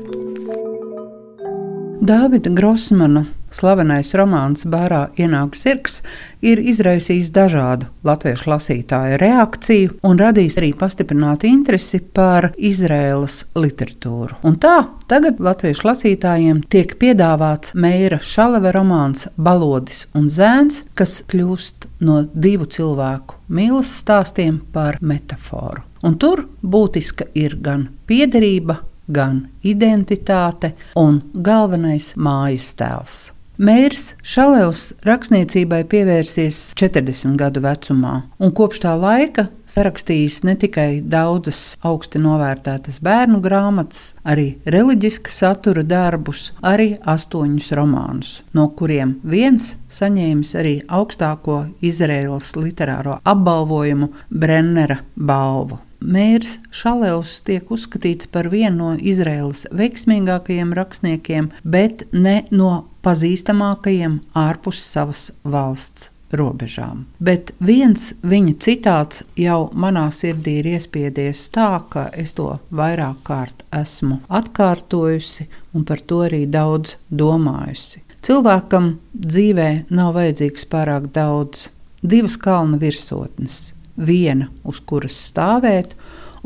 Dāvida 2.01 2.49
Grossmana 2.53 3.27
slavenais 3.51 4.11
romāns 4.17 4.65
Bārā 4.69 5.09
ienāk 5.19 5.57
zirgs 5.59 5.99
ir 6.41 6.61
izraisījis 6.63 7.31
dažādu 7.35 7.89
latviešu 8.07 8.49
lasītāju 8.51 9.19
reakciju 9.21 9.97
un 10.07 10.21
radījis 10.21 10.57
arī 10.61 10.71
pastiprinātu 10.77 11.49
interesi 11.51 12.01
par 12.01 12.51
Izraēlas 12.57 13.43
literatūru. 13.55 14.39
Un 14.47 14.57
tā 14.61 14.77
tagad 15.11 15.41
latviešu 15.43 15.87
lasītājiem 15.89 16.63
tiek 16.71 16.95
piedāvāts 17.01 17.75
Meira 17.75 18.21
Šaleva 18.23 18.73
romāns 18.75 19.27
Balodis 19.37 20.07
un 20.17 20.29
Zēns, 20.31 20.85
kas 20.97 21.19
kļūst 21.29 21.89
no 22.07 22.23
divu 22.33 22.69
cilvēku 22.71 23.37
mīlestības 23.51 23.99
stāstiem 24.01 24.59
par 24.73 24.97
metaforu. 25.01 25.83
Un 26.07 26.17
tur 26.21 26.45
būtiska 26.61 27.29
ir 27.37 27.57
gan 27.61 27.87
piederība, 28.09 28.79
gan 29.07 29.43
identitāte 29.63 30.73
un 30.97 31.21
galvenais 31.33 32.13
mājas 32.17 32.73
tēls. 32.79 33.19
Mērs 33.61 34.15
Šalevs 34.25 34.87
rakstniecībai 35.05 35.83
pievērsies 35.85 36.71
40 36.79 37.35
gadu 37.37 37.61
vecumā, 37.61 38.13
un 38.41 38.49
kopš 38.57 38.79
tā 38.81 38.95
laika 38.97 39.43
sarakstījis 39.69 40.39
ne 40.47 40.55
tikai 40.57 40.87
daudzas 41.05 41.75
augsti 41.85 42.17
novērtētas 42.23 42.97
bērnu 43.05 43.37
grāmatas, 43.43 44.15
arī 44.25 44.47
reliģiska 44.65 45.29
satura 45.35 45.85
darbus, 45.85 46.47
arī 46.65 46.95
astoņus 47.05 47.69
romānus, 47.77 48.33
no 48.57 48.65
kuriem 48.73 49.19
viens 49.21 49.75
saņēmis 49.93 50.57
arī 50.57 50.73
augstāko 50.89 51.61
Izraēlas 51.85 52.55
literāro 52.57 53.19
apbalvojumu 53.21 54.09
Brennera 54.33 55.03
balvu. 55.13 55.77
Mērs 56.01 56.55
Šalevs 56.73 57.43
tiek 57.45 57.69
uzskatīts 57.69 58.25
par 58.33 58.49
vienu 58.49 58.77
no 58.79 58.93
Izraēlas 58.97 59.67
veiksmīgākajiem 59.69 60.73
rakstniekiem, 60.73 61.51
bet 61.61 62.07
ne 62.09 62.39
no 62.49 62.71
pazīstamākajiem 63.05 64.19
ārpus 64.37 64.81
savas 64.85 65.29
valsts 65.43 66.09
robežām. 66.31 67.05
Bet 67.19 67.51
viens 67.59 68.11
viņa 68.23 68.53
citāts 68.63 69.23
jau 69.39 69.69
manā 69.73 70.07
sirdī 70.15 70.59
ir 70.61 70.69
iespiedies 70.75 71.43
tā, 71.53 71.81
ka 71.91 72.07
es 72.13 72.35
to 72.37 72.53
vairāk 72.71 73.19
kārt 73.27 73.65
esmu 73.75 74.21
atkārtojusi 74.29 75.49
un 75.75 75.85
par 75.87 76.03
to 76.07 76.23
arī 76.27 76.45
daudz 76.47 76.97
domājusi. 77.09 78.03
Cilvēkam 78.21 78.95
dzīvē 79.17 79.69
nav 79.89 80.13
vajadzīgs 80.17 80.67
pārāk 80.69 81.09
daudz, 81.13 81.69
divas 82.01 82.37
kalna 82.37 82.77
virsotnes 82.81 83.73
viena, 83.97 84.49
uz 84.63 84.79
kuras 84.85 85.17
stāvēt, 85.29 85.95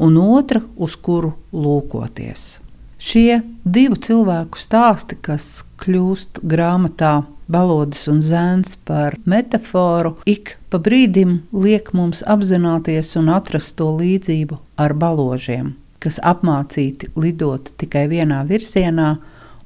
un 0.02 0.18
otra, 0.20 0.62
uz 0.76 0.96
kuru 0.96 1.34
lūkoties. 1.54 2.65
Šie 3.06 3.44
divu 3.62 4.00
cilvēku 4.02 4.58
stāsti, 4.58 5.18
kas 5.22 5.62
kļūst 5.84 6.40
grāmatā 6.42 7.28
Balodas 7.46 8.08
un 8.10 8.24
zēns 8.26 8.74
par 8.88 9.20
metaforu, 9.30 10.16
ik 10.26 10.56
pa 10.74 10.80
brīdim 10.82 11.36
liek 11.54 11.92
mums 11.94 12.24
apzināties 12.26 13.12
un 13.20 13.30
atrast 13.30 13.76
to 13.78 13.92
līdzību 14.00 14.58
ar 14.82 14.96
baložiem, 14.98 15.76
kas 16.02 16.18
apmācīti 16.26 17.12
lidot 17.14 17.70
tikai 17.78 18.08
vienā 18.10 18.42
virzienā, 18.50 19.12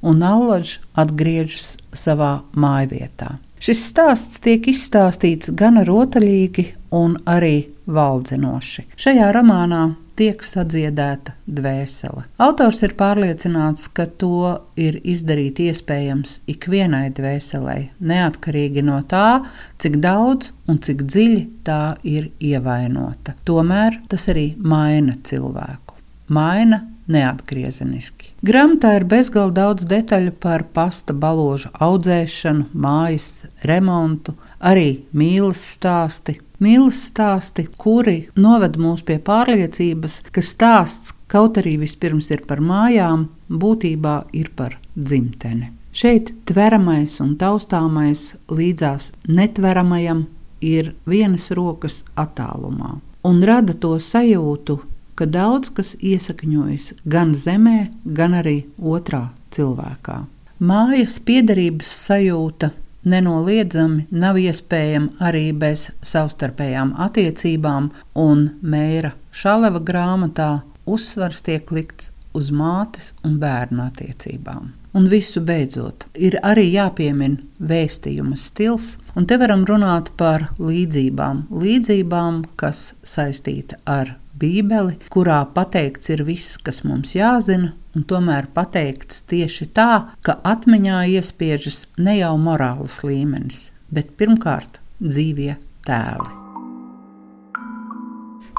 un 0.04 0.20
allaž 0.20 0.76
atgriežas 1.00 1.78
savā 1.96 2.42
mājvietā. 2.52 3.38
Šis 3.60 3.86
stāsts 3.88 4.44
tiek 4.44 4.68
izstāstīts 4.68 5.52
gan 5.56 5.80
rotaļīgi, 5.88 6.66
gan 6.92 7.16
arī 7.28 7.70
valdzinoši. 7.88 8.86
Šajā 9.00 9.32
romānā 9.34 9.82
tiek 10.20 10.44
sadziedēta 10.44 11.34
dvēsele. 11.48 12.26
Autors 12.44 12.82
ir 12.84 12.94
pārliecināts, 12.98 13.88
ka 13.96 14.04
to 14.20 14.52
ir 14.80 15.00
izdarīt 15.00 15.62
iespējams 15.64 16.40
ikvienai 16.50 17.08
dvēselei, 17.16 17.88
neatkarīgi 18.04 18.84
no 18.84 19.00
tā, 19.08 19.40
cik 19.80 19.98
daudz 20.04 20.52
un 20.68 20.80
cik 20.84 21.06
dziļi 21.08 21.42
tā 21.66 21.82
ir 22.04 22.30
ievainota. 22.36 23.36
Tomēr 23.48 24.02
tas 24.12 24.28
arī 24.32 24.52
maina 24.60 25.16
cilvēku. 25.24 25.96
Maina 26.30 26.84
neatgriezeniski. 27.10 28.34
Grāmatā 28.46 28.94
ir 29.00 29.06
bezgalīgi 29.10 29.56
daudz 29.56 29.86
detaļu 29.90 30.36
par 30.42 30.66
pasta 30.74 31.16
balāžu 31.16 31.72
audzēšanu, 31.82 32.68
mājas 32.74 33.48
remontu, 33.66 34.36
arī 34.60 35.02
mīlestības 35.10 35.66
stāsti. 35.80 36.36
Mīlestības 36.60 37.02
stāsti, 37.10 37.66
kuri 37.80 38.28
noved 38.36 38.76
mūs 38.80 39.02
pie 39.08 39.18
pārliecības, 39.24 40.20
ka 40.30 40.44
stāsts, 40.44 41.14
kaut 41.30 41.56
arī 41.60 41.78
vispirms 41.80 42.30
ir 42.30 42.44
par 42.46 42.60
mājām, 42.60 43.28
būtībā 43.48 44.16
ir 44.36 44.52
par 44.56 44.76
dzimteni. 44.94 45.72
Šeit 45.92 46.34
tveramais 46.46 47.16
un 47.24 47.34
taustāmais 47.40 48.36
līdzās 48.52 49.10
netveramajam 49.26 50.26
ir 50.60 50.92
vienas 51.08 51.50
rokas 51.56 52.04
attālumā 52.14 53.00
un 53.22 53.42
rada 53.44 53.74
to 53.74 53.96
sajūtu, 54.00 54.78
ka 55.14 55.26
daudz 55.28 55.70
kas 55.76 55.94
iesakņojas 56.00 56.92
gan 57.04 57.34
zemē, 57.36 57.90
gan 58.04 58.36
arī 58.40 58.62
otrā 58.78 59.28
cilvēkā. 59.54 60.22
Mājas 60.60 61.18
piederības 61.24 61.90
sajūta 62.06 62.72
nenoliedzami 63.04 64.06
nav 64.10 64.38
iespējama 64.40 65.20
arī 65.30 65.50
bez 65.56 65.88
savstarpējām 66.02 66.94
attiecībām, 67.00 67.90
un 68.14 68.48
Mēra 68.62 69.14
Šaleva 69.32 69.80
grāmatā 69.80 70.60
uzsvars 70.90 71.42
tiek 71.46 71.70
likts 71.72 72.12
uz 72.34 72.50
mātes 72.54 73.12
un 73.26 73.38
bērnu 73.42 73.82
attiecībām. 73.86 74.70
Un 74.94 75.06
visu 75.06 75.38
beidzot, 75.46 76.08
ir 76.18 76.34
arī 76.42 76.64
jāpiemina 76.72 77.38
vēstījuma 77.62 78.34
stils, 78.38 78.96
un 79.14 79.26
te 79.30 79.38
varam 79.38 79.62
runāt 79.68 80.10
par 80.18 80.48
līdzībām. 80.58 81.44
Līdzībām, 81.54 82.42
kas 82.58 82.96
saistīta 83.06 83.78
ar 83.86 84.16
Bībeli, 84.40 84.96
kurā 85.12 85.42
pateikts 85.54 86.12
ir 86.14 86.24
viss, 86.24 86.56
kas 86.64 86.82
mums 86.86 87.14
jāzina, 87.16 87.74
un 87.96 88.06
tomēr 88.08 88.48
pateikts 88.54 89.24
tieši 89.30 89.70
tā, 89.76 89.92
ka 90.24 90.38
atmiņā 90.46 91.04
iespiežas 91.16 91.86
ne 91.98 92.18
jau 92.20 92.34
morāls 92.40 93.02
līmenis, 93.06 93.70
bet 93.92 94.14
pirmkārt 94.20 94.80
dzīvie 95.00 95.56
tēli. 95.88 96.40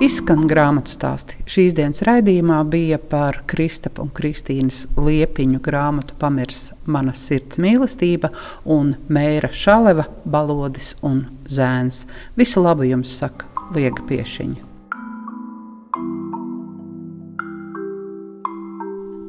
Izskan 0.01 0.47
grāmatu 0.49 0.89
stāsti. 0.89 1.35
Šīs 1.45 1.75
dienas 1.77 2.01
raidījumā 2.07 2.63
bija 2.73 2.97
par 2.97 3.43
Kristapa 3.45 4.01
un 4.01 4.09
Kristīnas 4.17 4.87
liepiņu 4.97 5.61
grāmatu 5.61 6.17
Pamirs 6.17 6.71
manas 6.89 7.21
sirds 7.27 7.61
mīlestība 7.61 8.31
un 8.65 8.95
Mēra 9.13 9.51
Šaleva 9.53 10.07
balodis 10.25 10.95
un 11.05 11.21
zēns. 11.45 12.07
Visu 12.33 12.65
labu 12.65 12.89
jums 12.89 13.13
saka 13.21 13.45
Liega 13.75 14.01
Piešiņa. 14.09 14.70